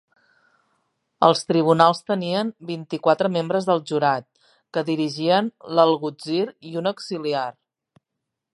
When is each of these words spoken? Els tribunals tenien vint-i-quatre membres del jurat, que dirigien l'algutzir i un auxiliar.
Els 1.27 1.43
tribunals 1.49 1.99
tenien 2.07 2.49
vint-i-quatre 2.71 3.31
membres 3.35 3.67
del 3.69 3.83
jurat, 3.91 4.27
que 4.77 4.85
dirigien 4.89 5.53
l'algutzir 5.81 6.43
i 6.71 6.75
un 6.83 6.93
auxiliar. 6.95 7.47